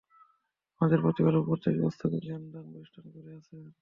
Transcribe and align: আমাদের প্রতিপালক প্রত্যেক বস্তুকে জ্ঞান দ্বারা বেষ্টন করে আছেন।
আমাদের 0.81 0.99
প্রতিপালক 1.01 1.43
প্রত্যেক 1.45 1.75
বস্তুকে 1.83 2.17
জ্ঞান 2.25 2.43
দ্বারা 2.45 2.69
বেষ্টন 2.73 3.05
করে 3.13 3.29
আছেন। 3.37 3.63